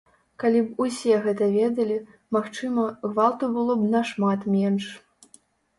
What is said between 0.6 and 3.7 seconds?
б усе гэта ведалі, магчыма, гвалту